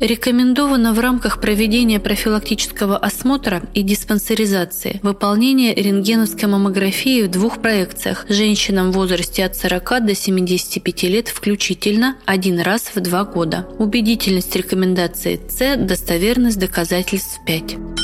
Рекомендовано 0.00 0.92
в 0.92 0.98
рамках 0.98 1.40
проведения 1.40 1.98
профилактического 1.98 2.98
осмотра 2.98 3.62
и 3.72 3.82
диспансеризации 3.82 5.00
выполнение 5.02 5.74
рентгеновской 5.74 6.48
маммографии 6.48 7.22
в 7.22 7.30
двух 7.30 7.62
проекциях 7.62 8.26
женщинам 8.28 8.92
в 8.92 8.96
возрасте 8.96 9.44
от 9.44 9.56
40 9.56 10.04
до 10.04 10.14
75 10.14 11.02
лет 11.04 11.28
включительно 11.28 12.16
один 12.26 12.60
раз 12.60 12.90
в 12.94 13.00
два 13.00 13.24
года. 13.24 13.66
Убедительность 13.78 14.54
рекомендации 14.54 15.40
С, 15.48 15.76
достоверность 15.78 16.58
доказательств 16.58 17.40
5. 17.46 17.95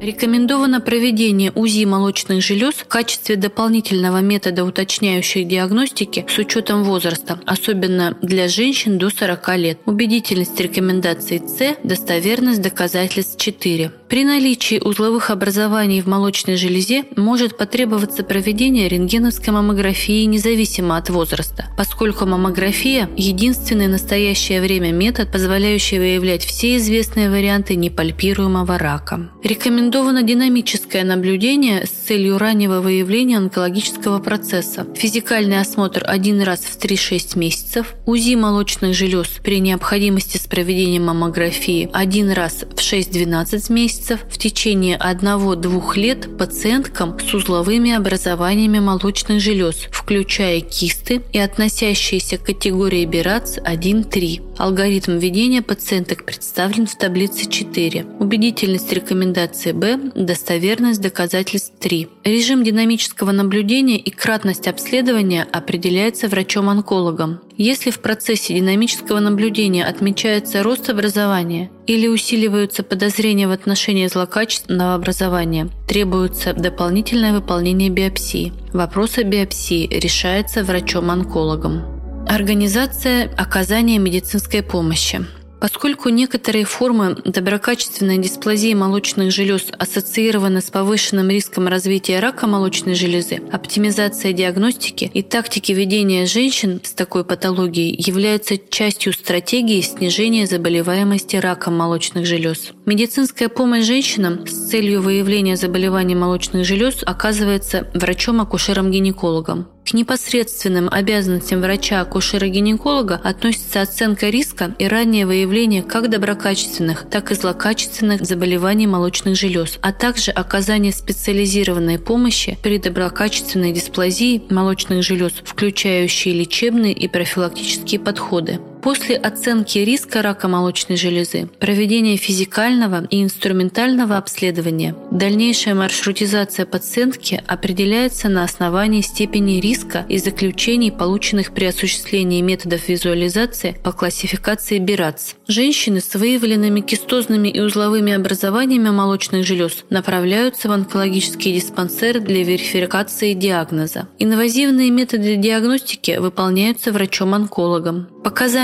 Рекомендовано 0.00 0.80
проведение 0.80 1.52
УЗИ 1.54 1.84
молочных 1.84 2.42
желез 2.42 2.74
в 2.74 2.86
качестве 2.86 3.36
дополнительного 3.36 4.22
метода 4.22 4.64
уточняющей 4.64 5.44
диагностики 5.44 6.24
с 6.26 6.38
учетом 6.38 6.84
возраста, 6.84 7.38
особенно 7.44 8.16
для 8.22 8.48
женщин 8.48 8.96
до 8.96 9.10
40 9.10 9.56
лет. 9.58 9.78
Убедительность 9.84 10.58
рекомендаций 10.58 11.42
С, 11.46 11.76
достоверность 11.84 12.62
доказательств 12.62 13.38
4. 13.38 13.92
При 14.10 14.24
наличии 14.24 14.80
узловых 14.80 15.30
образований 15.30 16.00
в 16.00 16.08
молочной 16.08 16.56
железе 16.56 17.04
может 17.16 17.56
потребоваться 17.56 18.24
проведение 18.24 18.88
рентгеновской 18.88 19.54
маммографии 19.54 20.24
независимо 20.24 20.96
от 20.96 21.10
возраста, 21.10 21.66
поскольку 21.76 22.26
маммография– 22.26 23.08
единственный 23.16 23.86
настоящее 23.86 24.62
время 24.62 24.90
метод, 24.90 25.30
позволяющий 25.30 26.00
выявлять 26.00 26.44
все 26.44 26.76
известные 26.78 27.30
варианты 27.30 27.76
непальпируемого 27.76 28.78
рака. 28.78 29.30
Рекомендовано 29.44 30.24
динамическое 30.24 31.04
наблюдение 31.04 31.86
с 31.86 31.90
целью 31.90 32.36
раннего 32.38 32.80
выявления 32.80 33.36
онкологического 33.36 34.18
процесса, 34.18 34.88
физикальный 34.96 35.60
осмотр 35.60 36.02
один 36.04 36.42
раз 36.42 36.62
в 36.62 36.76
3-6 36.78 37.38
месяцев, 37.38 37.94
УЗИ 38.06 38.34
молочных 38.34 38.92
желез 38.92 39.28
при 39.44 39.60
необходимости 39.60 40.36
с 40.36 40.48
проведением 40.48 41.04
маммографии 41.04 41.88
один 41.92 42.32
раз 42.32 42.64
в 42.74 42.80
6-12 42.80 43.72
месяцев, 43.72 43.99
месяцев 44.00 44.20
в 44.28 44.38
течение 44.38 44.98
1-2 44.98 45.96
лет 45.96 46.38
пациенткам 46.38 47.18
с 47.18 47.34
узловыми 47.34 47.92
образованиями 47.92 48.78
молочных 48.78 49.40
желез, 49.40 49.86
включая 49.90 50.60
кисты 50.60 51.22
и 51.32 51.38
относящиеся 51.38 52.38
к 52.38 52.44
категории 52.44 53.04
БИРАЦ 53.04 53.58
1-3. 53.58 54.56
Алгоритм 54.58 55.18
ведения 55.18 55.62
пациенток 55.62 56.24
представлен 56.24 56.86
в 56.86 56.96
таблице 56.96 57.48
4. 57.48 58.06
Убедительность 58.18 58.92
рекомендации 58.92 59.72
Б, 59.72 59.98
достоверность 60.14 61.00
доказательств 61.00 61.72
3. 61.80 62.08
Режим 62.24 62.64
динамического 62.64 63.32
наблюдения 63.32 63.98
и 63.98 64.10
кратность 64.10 64.68
обследования 64.68 65.46
определяется 65.52 66.28
врачом-онкологом. 66.28 67.40
Если 67.62 67.90
в 67.90 68.00
процессе 68.00 68.54
динамического 68.54 69.20
наблюдения 69.20 69.84
отмечается 69.84 70.62
рост 70.62 70.88
образования 70.88 71.70
или 71.86 72.08
усиливаются 72.08 72.82
подозрения 72.82 73.46
в 73.46 73.50
отношении 73.50 74.06
злокачественного 74.06 74.94
образования, 74.94 75.68
требуется 75.86 76.54
дополнительное 76.54 77.34
выполнение 77.34 77.90
биопсии. 77.90 78.54
Вопрос 78.72 79.18
о 79.18 79.24
биопсии 79.24 79.86
решается 79.86 80.64
врачом-онкологом. 80.64 82.24
Организация 82.26 83.30
оказания 83.36 83.98
медицинской 83.98 84.62
помощи. 84.62 85.20
Поскольку 85.60 86.08
некоторые 86.08 86.64
формы 86.64 87.16
доброкачественной 87.22 88.16
дисплазии 88.16 88.72
молочных 88.72 89.30
желез 89.30 89.66
ассоциированы 89.78 90.62
с 90.62 90.70
повышенным 90.70 91.28
риском 91.28 91.68
развития 91.68 92.18
рака 92.20 92.46
молочной 92.46 92.94
железы, 92.94 93.42
оптимизация 93.52 94.32
диагностики 94.32 95.10
и 95.12 95.22
тактики 95.22 95.72
ведения 95.72 96.24
женщин 96.24 96.80
с 96.82 96.92
такой 96.92 97.24
патологией 97.24 97.94
является 97.98 98.56
частью 98.56 99.12
стратегии 99.12 99.82
снижения 99.82 100.46
заболеваемости 100.46 101.36
раком 101.36 101.76
молочных 101.76 102.24
желез. 102.24 102.72
Медицинская 102.86 103.50
помощь 103.50 103.84
женщинам 103.84 104.46
с 104.46 104.70
целью 104.70 105.02
выявления 105.02 105.56
заболеваний 105.56 106.14
молочных 106.14 106.64
желез 106.64 107.02
оказывается 107.04 107.90
врачом-акушером-гинекологом. 107.92 109.68
К 109.84 109.92
непосредственным 109.92 110.88
обязанностям 110.88 111.60
врача-акушера-гинеколога 111.60 113.20
относится 113.24 113.80
оценка 113.80 114.28
риска 114.28 114.74
и 114.78 114.86
раннее 114.86 115.26
выявление 115.26 115.82
как 115.82 116.08
доброкачественных, 116.08 117.08
так 117.10 117.32
и 117.32 117.34
злокачественных 117.34 118.24
заболеваний 118.24 118.86
молочных 118.86 119.36
желез, 119.36 119.78
а 119.82 119.92
также 119.92 120.30
оказание 120.30 120.92
специализированной 120.92 121.98
помощи 121.98 122.56
при 122.62 122.78
доброкачественной 122.78 123.72
дисплазии 123.72 124.42
молочных 124.48 125.02
желез, 125.02 125.32
включающие 125.44 126.34
лечебные 126.34 126.92
и 126.92 127.08
профилактические 127.08 128.00
подходы. 128.00 128.60
После 128.82 129.16
оценки 129.16 129.78
риска 129.78 130.22
рака 130.22 130.48
молочной 130.48 130.96
железы, 130.96 131.50
проведения 131.58 132.16
физикального 132.16 133.06
и 133.10 133.22
инструментального 133.22 134.16
обследования, 134.16 134.96
дальнейшая 135.10 135.74
маршрутизация 135.74 136.64
пациентки 136.64 137.42
определяется 137.46 138.30
на 138.30 138.42
основании 138.42 139.02
степени 139.02 139.60
риска 139.60 140.06
и 140.08 140.16
заключений, 140.16 140.90
полученных 140.90 141.52
при 141.52 141.66
осуществлении 141.66 142.40
методов 142.40 142.88
визуализации 142.88 143.76
по 143.84 143.92
классификации 143.92 144.78
БИРАЦ. 144.78 145.36
Женщины 145.46 146.00
с 146.00 146.14
выявленными 146.14 146.80
кистозными 146.80 147.48
и 147.48 147.60
узловыми 147.60 148.14
образованиями 148.14 148.88
молочных 148.88 149.44
желез 149.46 149.84
направляются 149.90 150.68
в 150.68 150.72
онкологические 150.72 151.54
диспансеры 151.54 152.20
для 152.20 152.44
верификации 152.44 153.34
диагноза. 153.34 154.08
Инвазивные 154.18 154.90
методы 154.90 155.36
диагностики 155.36 156.16
выполняются 156.18 156.92
врачом-онкологом. 156.92 158.08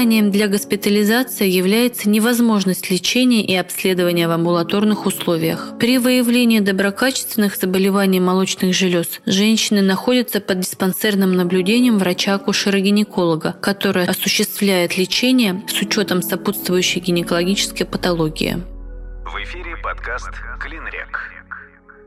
Показанием 0.07 0.31
для 0.31 0.47
госпитализации 0.47 1.49
является 1.49 2.09
невозможность 2.09 2.93
лечения 2.93 3.45
и 3.45 3.57
обследования 3.57 4.29
в 4.29 4.31
амбулаторных 4.31 5.05
условиях. 5.05 5.73
При 5.81 5.99
выявлении 5.99 6.61
доброкачественных 6.61 7.57
заболеваний 7.57 8.21
молочных 8.21 8.73
желез 8.73 9.21
женщины 9.27 9.83
находятся 9.83 10.41
под 10.41 10.61
диспансерным 10.61 11.33
наблюдением 11.33 11.99
врача-акушера-гинеколога, 11.99 13.57
который 13.61 14.07
осуществляет 14.07 14.97
лечение 14.97 15.65
с 15.67 15.83
учетом 15.83 16.23
сопутствующей 16.23 17.01
гинекологической 17.01 17.85
патологии. 17.85 18.59
В 19.25 19.43
эфире 19.43 19.77
подкаст 19.83 20.31
«Клинрек». 20.61 21.33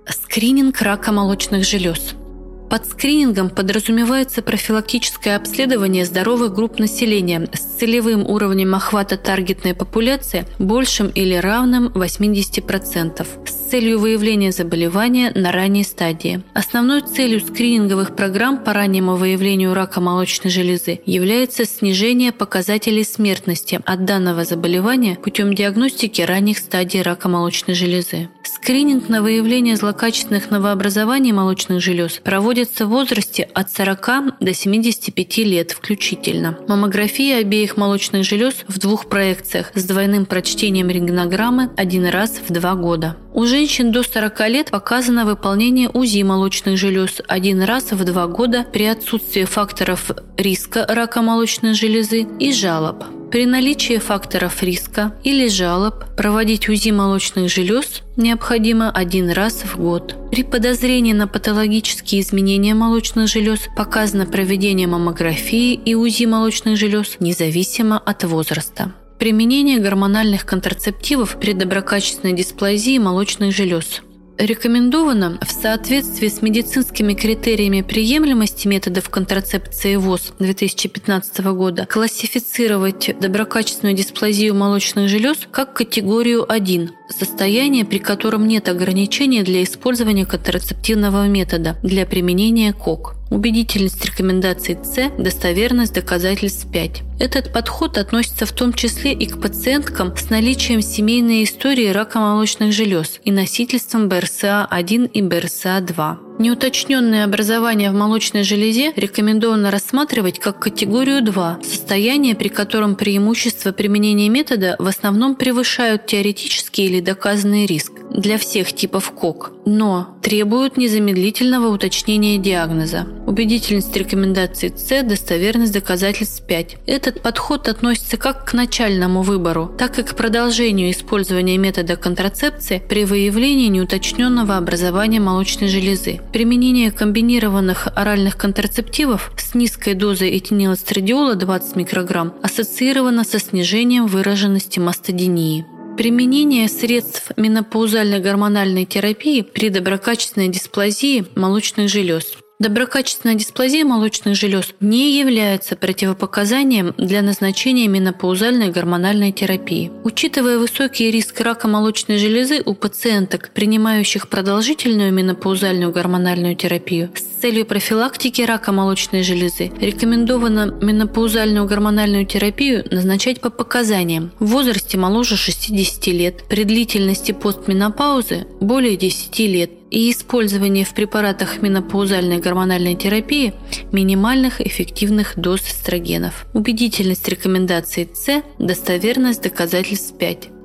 Скрининг 0.08 0.82
рака 0.82 1.12
молочных 1.12 1.66
желез– 1.66 2.16
под 2.70 2.86
скринингом 2.86 3.50
подразумевается 3.50 4.42
профилактическое 4.42 5.36
обследование 5.36 6.06
здоровых 6.06 6.54
групп 6.54 6.78
населения 6.78 7.50
с 7.52 7.60
целевым 7.80 8.28
уровнем 8.28 8.76
охвата 8.76 9.18
таргетной 9.18 9.74
популяции 9.74 10.46
большим 10.60 11.08
или 11.08 11.34
равным 11.34 11.88
80% 11.88 13.26
с 13.48 13.49
целью 13.70 14.00
выявления 14.00 14.52
заболевания 14.52 15.32
на 15.36 15.52
ранней 15.52 15.84
стадии. 15.84 16.42
Основной 16.54 17.02
целью 17.02 17.40
скрининговых 17.40 18.16
программ 18.16 18.58
по 18.64 18.74
раннему 18.74 19.16
выявлению 19.16 19.76
рака 19.76 20.02
молочной 20.02 20.52
железы 20.52 21.02
является 21.06 21.66
снижение 21.66 22.32
показателей 22.32 23.04
смертности 23.04 23.80
от 23.86 24.06
данного 24.06 24.44
заболевания 24.44 25.16
путем 25.16 25.54
диагностики 25.54 26.22
ранних 26.22 26.58
стадий 26.58 27.02
рака 27.02 27.30
молочной 27.30 27.76
железы. 27.76 28.30
Скрининг 28.44 29.08
на 29.08 29.22
выявление 29.22 29.76
злокачественных 29.76 30.50
новообразований 30.50 31.32
молочных 31.32 31.82
желез 31.82 32.20
проводится 32.24 32.88
в 32.88 32.90
возрасте 32.90 33.48
от 33.54 33.72
40 33.72 34.40
до 34.40 34.54
75 34.54 35.38
лет 35.40 35.72
включительно. 35.72 36.58
Маммография 36.68 37.38
обеих 37.38 37.78
молочных 37.78 38.26
желез 38.26 38.56
в 38.68 38.80
двух 38.80 39.08
проекциях 39.08 39.72
с 39.76 39.84
двойным 39.84 40.26
прочтением 40.26 40.90
рентгенограммы 40.90 41.70
один 41.78 42.08
раз 42.08 42.42
в 42.48 42.52
два 42.52 42.76
года. 42.76 43.16
У 43.34 43.46
женщин 43.46 43.92
до 43.92 44.04
40 44.04 44.50
лет 44.50 44.72
показано 44.72 45.26
выполнение 45.26 45.90
УЗИ 45.90 46.24
молочных 46.24 46.78
желез 46.78 47.22
один 47.28 47.62
раз 47.62 47.92
в 47.92 48.04
два 48.04 48.28
года 48.28 48.66
при 48.72 48.86
отсутствии 48.86 49.46
факторов 49.46 50.12
риска 50.36 50.86
рака 50.90 51.22
молочной 51.22 51.74
железы 51.74 52.28
и 52.40 52.52
жалоб. 52.52 53.04
При 53.32 53.46
наличии 53.46 54.00
факторов 54.00 54.64
риска 54.64 55.14
или 55.24 55.48
жалоб 55.48 56.04
проводить 56.18 56.68
УЗИ 56.68 56.90
молочных 56.90 57.52
желез 57.52 58.02
необходимо 58.18 58.90
один 58.90 59.30
раз 59.30 59.62
в 59.64 59.78
год. 59.78 60.16
При 60.32 60.42
подозрении 60.42 61.14
на 61.14 61.28
патологические 61.28 62.22
изменения 62.22 62.74
молочных 62.74 63.28
желез 63.28 63.68
показано 63.78 64.26
проведение 64.26 64.88
маммографии 64.88 65.74
и 65.76 65.94
УЗИ 65.94 66.26
молочных 66.26 66.78
желез 66.78 67.18
независимо 67.20 68.00
от 68.00 68.24
возраста. 68.24 68.94
Применение 69.20 69.80
гормональных 69.80 70.46
контрацептивов 70.46 71.38
при 71.42 71.52
доброкачественной 71.52 72.34
дисплазии 72.34 72.98
молочных 72.98 73.54
желез. 73.54 74.02
Рекомендовано 74.38 75.38
в 75.46 75.52
соответствии 75.52 76.30
с 76.30 76.42
медицинскими 76.42 77.14
критериями 77.14 77.82
приемлемости 77.82 78.70
методов 78.70 79.10
контрацепции 79.10 79.98
ВОЗ 79.98 80.32
2015 80.40 81.40
года 81.48 81.86
классифицировать 81.86 83.14
доброкачественную 83.20 83.94
дисплазию 83.94 84.56
молочных 84.56 85.10
желез 85.10 85.40
как 85.52 85.74
категорию 85.74 86.50
1– 86.50 86.92
состояние, 87.10 87.86
при 87.86 87.98
котором 87.98 88.48
нет 88.48 88.70
ограничения 88.70 89.44
для 89.44 89.64
использования 89.64 90.26
контрацептивного 90.26 91.28
метода 91.28 91.78
для 91.84 92.06
применения 92.06 92.74
КОК. 92.74 93.16
Убедительность 93.30 94.04
рекомендаций 94.06 94.78
С, 94.82 95.10
достоверность 95.18 95.94
доказательств 95.94 96.68
5. 96.72 97.02
Этот 97.20 97.54
подход 97.54 97.98
относится 97.98 98.46
в 98.46 98.52
том 98.52 98.74
числе 98.74 99.14
и 99.14 99.28
к 99.28 99.40
пациенткам 99.40 100.16
с 100.16 100.30
наличием 100.30 100.82
семейной 100.82 101.44
истории 101.44 101.90
рака 101.90 102.20
молочных 102.20 102.74
желез 102.74 103.20
и 103.24 103.32
носительством 103.32 104.08
БРСА-1 104.10 105.12
и 105.12 105.22
БРСА-2. 105.22 106.29
Неуточненное 106.40 107.26
образование 107.26 107.92
в 107.92 107.94
молочной 107.94 108.44
железе 108.44 108.94
рекомендовано 108.96 109.72
рассматривать 109.72 110.40
как 110.40 110.58
категорию 110.58 111.22
2– 111.22 111.60
состояние, 111.64 112.34
при 112.34 112.48
котором 112.48 112.96
преимущества 112.96 113.74
применения 113.74 114.30
метода 114.30 114.78
в 114.80 114.88
основном 114.88 115.36
превышают 115.36 116.06
теоретический 116.06 116.86
или 116.86 117.02
доказанный 117.02 117.66
риск. 117.66 117.92
для 118.10 118.38
всех 118.38 118.74
типов 118.74 119.12
КОК, 119.12 119.52
но 119.66 120.18
требуют 120.22 120.78
незамедлительного 120.78 121.68
уточнения 121.68 122.38
диагноза. 122.38 123.08
Убедительность 123.28 123.96
рекомендации 123.96 124.74
С, 124.76 125.04
достоверность 125.04 125.74
доказательств 125.74 126.46
5. 126.46 126.78
Этот 126.88 127.22
подход 127.22 127.68
относится 127.68 128.18
как 128.18 128.46
к 128.50 128.54
начальному 128.54 129.22
выбору, 129.22 129.72
так 129.78 130.00
и 130.00 130.04
к 130.04 130.16
продолжению 130.16 130.92
использования 130.92 131.58
метода 131.58 131.96
контрацепции 131.98 132.82
при 132.90 133.06
выявлении 133.06 133.68
неуточненного 133.68 134.58
образования 134.58 135.20
молочной 135.20 135.70
железы. 135.70 136.20
Применение 136.32 136.92
комбинированных 136.92 137.88
оральных 137.96 138.38
контрацептивов 138.38 139.32
с 139.36 139.56
низкой 139.56 139.96
дозой 139.96 140.38
этинилэстрадиола 140.38 141.34
20 141.34 141.76
микрограмм 141.76 142.36
ассоциировано 142.44 143.24
со 143.24 143.40
снижением 143.40 144.06
выраженности 144.06 144.78
мастодинии. 144.78 145.66
Применение 145.98 146.70
средств 146.70 147.32
менопаузальной 147.36 148.20
гормональной 148.20 148.86
терапии 148.86 149.42
при 149.42 149.70
доброкачественной 149.70 150.50
дисплазии 150.50 151.26
молочных 151.36 151.90
желез. 151.90 152.38
Доброкачественная 152.60 153.38
дисплазия 153.38 153.86
молочных 153.86 154.36
желез 154.36 154.74
не 154.82 155.18
является 155.18 155.78
противопоказанием 155.78 156.94
для 156.98 157.22
назначения 157.22 157.88
менопаузальной 157.88 158.70
гормональной 158.70 159.32
терапии. 159.32 159.94
Учитывая 160.04 160.58
высокий 160.58 161.10
риск 161.10 161.40
рака 161.40 161.70
молочной 161.70 162.18
железы 162.18 162.62
у 162.66 162.74
пациенток, 162.74 163.52
принимающих 163.54 164.28
продолжительную 164.28 165.14
менопаузальную 165.14 165.94
гормональную 165.94 166.58
терапию, 166.58 167.10
с 167.16 167.42
целью 167.42 167.66
профилактики 167.66 168.42
рака 168.42 168.74
молочной 168.74 169.24
железы 169.24 169.72
рекомендовано 169.80 170.78
менопаузальную 170.82 171.66
гормональную 171.66 172.26
терапию 172.26 172.84
назначать 172.92 173.40
по 173.40 173.52
показаниям 173.52 174.34
в 174.38 174.48
возрасте 174.48 174.98
моложе 174.98 175.38
60 175.38 176.08
лет, 176.08 176.44
при 176.50 176.66
длительности 176.66 177.32
постменопаузы 177.32 178.48
более 178.60 178.98
10 178.98 179.40
лет 179.40 179.79
и 179.92 180.12
использование 180.12 180.86
в 180.86 180.94
препаратах 180.94 181.62
менопаузальной 181.62 182.40
гормональной 182.40 182.96
терапии 182.96 183.54
минимальных 183.92 184.62
эффективных 184.62 185.34
доз 185.38 185.62
эстрогенов. 185.62 186.46
Убедительность 186.54 187.28
рекомендаций 187.28 188.10
С, 188.14 188.44
достоверность 188.60 189.44
доказательств 189.44 190.18
5 190.18 190.59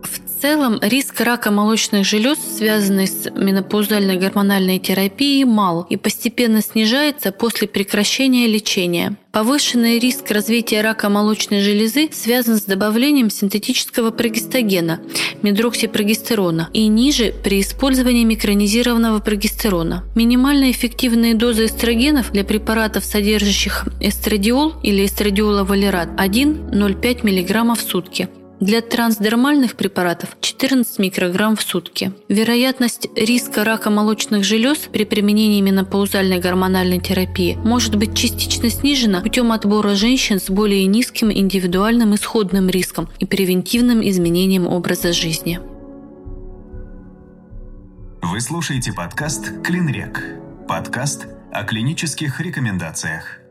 целом 0.45 0.79
риск 0.83 1.23
рака 1.23 1.51
молочных 1.51 2.05
желез, 2.05 2.37
связанный 2.59 3.07
с 3.07 3.31
менопаузальной 3.31 4.19
гормональной 4.19 4.79
терапией, 4.79 5.45
мал 5.45 5.87
и 5.89 5.97
постепенно 5.97 6.61
снижается 6.61 7.33
после 7.33 7.67
прекращения 7.67 8.47
лечения. 8.47 9.17
Повышенный 9.33 9.99
риск 9.99 10.31
развития 10.31 10.83
рака 10.83 11.09
молочной 11.09 11.63
железы 11.63 12.11
связан 12.13 12.59
с 12.59 12.65
добавлением 12.65 13.31
синтетического 13.31 14.11
прогестогена, 14.11 15.01
медроксипрогестерона, 15.41 16.69
и 16.75 16.89
ниже 16.89 17.35
при 17.43 17.63
использовании 17.63 18.25
микронизированного 18.25 19.21
прогестерона. 19.21 20.05
Минимально 20.15 20.71
эффективные 20.71 21.35
дозы 21.35 21.65
эстрогенов 21.65 22.33
для 22.33 22.45
препаратов, 22.45 23.07
содержащих 23.07 23.87
эстрадиол 23.99 24.75
или 24.83 25.07
эстрадиоловалерат 25.07 26.11
1-0,5 26.21 27.23
мг 27.23 27.79
в 27.79 27.81
сутки. 27.81 28.29
Для 28.65 28.81
трансдермальных 28.81 29.77
препаратов 29.77 30.39
14 30.41 30.99
микрограмм 30.99 31.55
в 31.55 31.61
сутки. 31.61 32.15
Вероятность 32.31 33.09
риска 33.15 33.63
рака 33.63 33.91
молочных 33.91 34.43
желез 34.43 34.79
при 34.91 35.05
применении 35.05 35.61
менопаузальной 35.61 36.39
гормональной 36.39 36.99
терапии 36.99 37.57
может 37.57 37.97
быть 37.97 38.17
частично 38.17 38.71
снижена 38.71 39.21
путем 39.21 39.53
отбора 39.53 39.95
женщин 39.95 40.41
с 40.41 40.49
более 40.49 40.87
низким 40.87 41.31
индивидуальным 41.31 42.15
исходным 42.15 42.71
риском 42.71 43.11
и 43.19 43.27
превентивным 43.27 44.01
изменением 44.01 44.67
образа 44.67 45.13
жизни. 45.13 45.61
Вы 48.23 48.41
слушаете 48.41 48.95
подкаст 48.95 49.63
«Клинрек». 49.63 50.25
Подкаст 50.67 51.27
о 51.53 51.65
клинических 51.65 52.41
рекомендациях. 52.41 53.44